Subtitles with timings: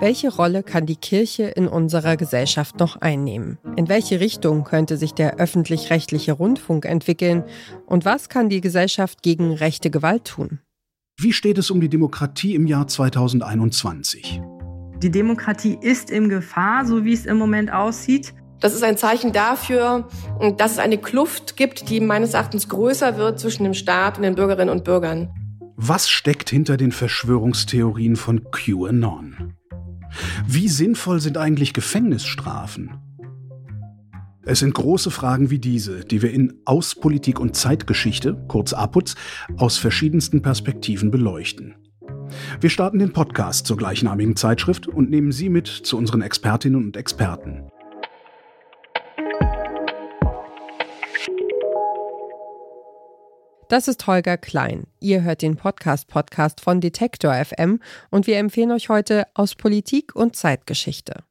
[0.00, 3.58] Welche Rolle kann die Kirche in unserer Gesellschaft noch einnehmen?
[3.76, 7.44] In welche Richtung könnte sich der öffentlich-rechtliche Rundfunk entwickeln?
[7.86, 10.58] Und was kann die Gesellschaft gegen rechte Gewalt tun?
[11.16, 14.42] Wie steht es um die Demokratie im Jahr 2021?
[14.98, 18.34] Die Demokratie ist in Gefahr, so wie es im Moment aussieht.
[18.58, 20.08] Das ist ein Zeichen dafür,
[20.56, 24.34] dass es eine Kluft gibt, die meines Erachtens größer wird zwischen dem Staat und den
[24.34, 25.30] Bürgerinnen und Bürgern.
[25.76, 29.54] Was steckt hinter den Verschwörungstheorien von QAnon?
[30.46, 32.98] Wie sinnvoll sind eigentlich Gefängnisstrafen?
[34.46, 39.14] Es sind große Fragen wie diese, die wir in Auspolitik und Zeitgeschichte, kurz APUZ,
[39.56, 41.76] aus verschiedensten Perspektiven beleuchten.
[42.60, 46.96] Wir starten den Podcast zur gleichnamigen Zeitschrift und nehmen Sie mit zu unseren Expertinnen und
[46.96, 47.68] Experten.
[53.68, 54.84] Das ist Holger Klein.
[55.00, 60.36] Ihr hört den Podcast-Podcast von Detektor FM und wir empfehlen euch heute aus Politik und
[60.36, 61.24] Zeitgeschichte.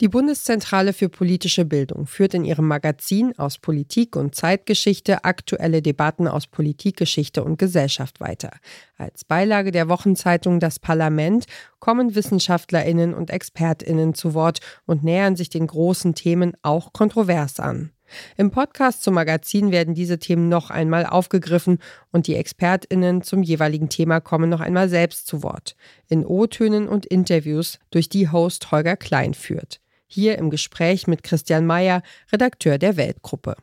[0.00, 6.28] Die Bundeszentrale für politische Bildung führt in ihrem Magazin aus Politik und Zeitgeschichte aktuelle Debatten
[6.28, 8.50] aus Politikgeschichte und Gesellschaft weiter.
[8.98, 11.46] Als Beilage der Wochenzeitung Das Parlament
[11.78, 17.90] kommen Wissenschaftlerinnen und Expertinnen zu Wort und nähern sich den großen Themen auch kontrovers an.
[18.36, 21.78] Im Podcast zum Magazin werden diese Themen noch einmal aufgegriffen
[22.12, 25.76] und die ExpertInnen zum jeweiligen Thema kommen noch einmal selbst zu Wort.
[26.08, 29.80] In O-Tönen und Interviews, durch die Host Holger Klein führt.
[30.06, 33.56] Hier im Gespräch mit Christian Mayer, Redakteur der Weltgruppe.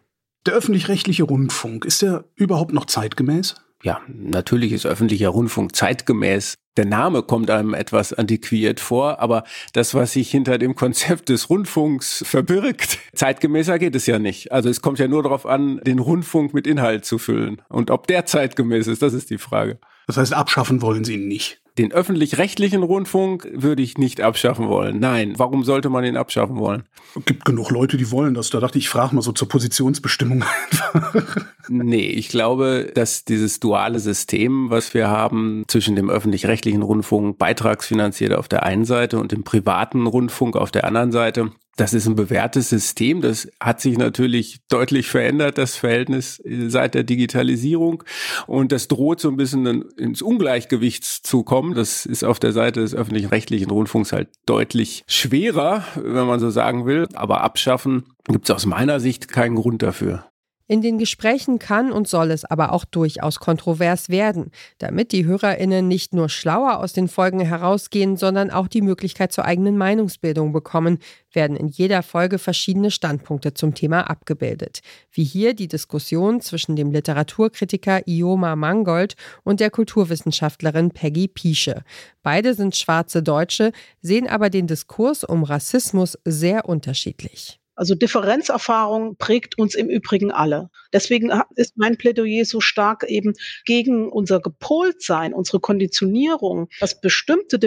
[0.46, 3.56] Der öffentlich-rechtliche Rundfunk, ist er überhaupt noch zeitgemäß?
[3.82, 6.56] Ja, natürlich ist öffentlicher Rundfunk zeitgemäß.
[6.76, 9.44] Der Name kommt einem etwas antiquiert vor, aber
[9.74, 14.52] das, was sich hinter dem Konzept des Rundfunks verbirgt, zeitgemäßer geht es ja nicht.
[14.52, 17.62] Also es kommt ja nur darauf an, den Rundfunk mit Inhalt zu füllen.
[17.70, 19.80] Und ob der zeitgemäß ist, das ist die Frage.
[20.08, 21.63] Das heißt, abschaffen wollen Sie ihn nicht.
[21.80, 25.00] Den öffentlich-rechtlichen Rundfunk würde ich nicht abschaffen wollen.
[25.00, 26.84] Nein, warum sollte man ihn abschaffen wollen?
[27.16, 28.52] Es gibt genug Leute, die wollen das.
[28.52, 30.44] Da dachte ich, ich frage mal so zur Positionsbestimmung
[30.94, 31.38] einfach.
[31.70, 38.34] nee, ich glaube, dass dieses duale System, was wir haben zwischen dem öffentlich-rechtlichen Rundfunk, beitragsfinanziert
[38.34, 42.16] auf der einen Seite und dem privaten Rundfunk auf der anderen Seite, das ist ein
[42.16, 43.22] bewährtes System.
[43.22, 48.04] Das hat sich natürlich deutlich verändert, das Verhältnis äh, seit der Digitalisierung.
[48.48, 51.74] Und das droht so ein bisschen ins Ungleichgewicht zu kommen.
[51.74, 56.86] Das ist auf der Seite des öffentlich-rechtlichen Rundfunks halt deutlich schwerer, wenn man so sagen
[56.86, 57.08] will.
[57.14, 60.26] Aber abschaffen gibt es aus meiner Sicht keinen Grund dafür.
[60.66, 65.90] In den Gesprächen kann und soll es aber auch durchaus kontrovers werden, damit die Hörerinnen
[65.90, 71.00] nicht nur schlauer aus den Folgen herausgehen, sondern auch die Möglichkeit zur eigenen Meinungsbildung bekommen,
[71.34, 74.80] werden in jeder Folge verschiedene Standpunkte zum Thema abgebildet,
[75.12, 81.84] wie hier die Diskussion zwischen dem Literaturkritiker Ioma Mangold und der Kulturwissenschaftlerin Peggy Piesche.
[82.22, 87.60] Beide sind schwarze Deutsche, sehen aber den Diskurs um Rassismus sehr unterschiedlich.
[87.76, 90.70] Also Differenzerfahrung prägt uns im Übrigen alle.
[90.92, 93.34] Deswegen ist mein Plädoyer so stark eben
[93.66, 97.58] gegen unser Gepoltsein, unsere Konditionierung, dass bestimmte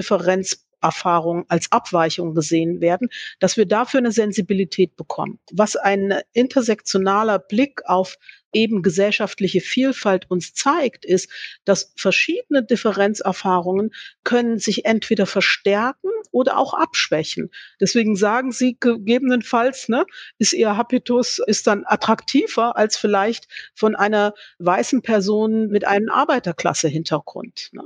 [0.87, 3.09] Differenzerfahrungen als Abweichung gesehen werden,
[3.41, 5.39] dass wir dafür eine Sensibilität bekommen.
[5.53, 8.17] Was ein intersektionaler Blick auf
[8.53, 11.29] eben gesellschaftliche Vielfalt uns zeigt, ist,
[11.65, 13.91] dass verschiedene Differenzerfahrungen
[14.25, 17.51] können sich entweder verstärken oder auch abschwächen.
[17.81, 20.07] Deswegen sagen sie gegebenenfalls, ne,
[20.39, 27.71] ist ihr Habitus ist dann attraktiver als vielleicht von einer weißen Person mit einem Arbeiterklasse-Hintergrund.
[27.73, 27.83] Ne?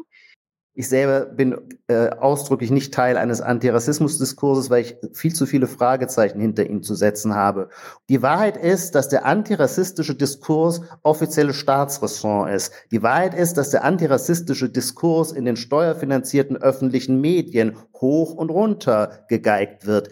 [0.75, 1.56] Ich selber bin
[1.88, 6.94] äh, ausdrücklich nicht Teil eines Antirassismusdiskurses, weil ich viel zu viele Fragezeichen hinter ihm zu
[6.94, 7.70] setzen habe.
[8.08, 12.72] Die Wahrheit ist, dass der antirassistische Diskurs offizielle Staatsressort ist.
[12.92, 19.25] Die Wahrheit ist, dass der antirassistische Diskurs in den steuerfinanzierten öffentlichen Medien hoch und runter
[19.28, 20.08] gegeigt wird.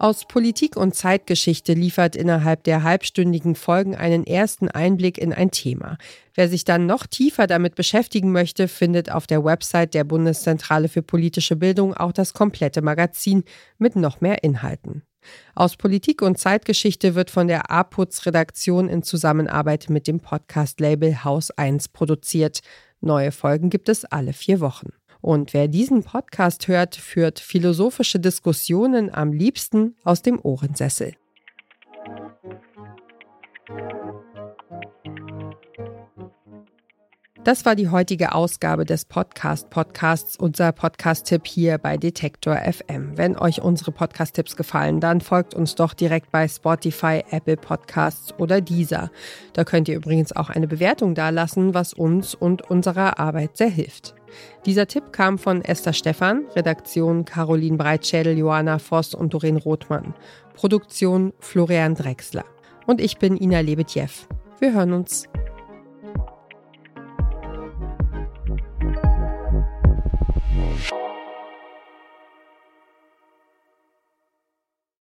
[0.00, 5.98] Aus Politik und Zeitgeschichte liefert innerhalb der halbstündigen Folgen einen ersten Einblick in ein Thema.
[6.32, 11.02] Wer sich dann noch tiefer damit beschäftigen möchte, findet auf der Website der Bundeszentrale für
[11.02, 13.44] politische Bildung auch das komplette Magazin
[13.76, 15.02] mit noch mehr Inhalten.
[15.54, 21.88] Aus Politik und Zeitgeschichte wird von der APUZ-Redaktion in Zusammenarbeit mit dem Podcast-Label Haus 1
[21.88, 22.60] produziert.
[23.02, 24.94] Neue Folgen gibt es alle vier Wochen.
[25.20, 31.14] Und wer diesen Podcast hört, führt philosophische Diskussionen am liebsten aus dem Ohrensessel.
[37.50, 43.18] Das war die heutige Ausgabe des Podcast Podcasts, unser Podcast-Tipp hier bei Detektor FM.
[43.18, 48.60] Wenn euch unsere Podcast-Tipps gefallen, dann folgt uns doch direkt bei Spotify, Apple Podcasts oder
[48.60, 49.10] Deezer.
[49.52, 54.14] Da könnt ihr übrigens auch eine Bewertung dalassen, was uns und unserer Arbeit sehr hilft.
[54.64, 60.14] Dieser Tipp kam von Esther Stephan, Redaktion Caroline Breitschädel, Johanna Voss und Doreen Rothmann,
[60.54, 62.44] Produktion Florian Drexler.
[62.86, 64.06] Und ich bin Ina Lebetjew.
[64.60, 65.26] Wir hören uns.